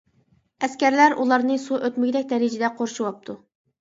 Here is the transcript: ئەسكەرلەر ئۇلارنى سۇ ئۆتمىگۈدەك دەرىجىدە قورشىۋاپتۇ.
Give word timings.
ئەسكەرلەر 0.67 1.15
ئۇلارنى 1.23 1.59
سۇ 1.67 1.79
ئۆتمىگۈدەك 1.85 2.29
دەرىجىدە 2.33 2.71
قورشىۋاپتۇ. 2.81 3.37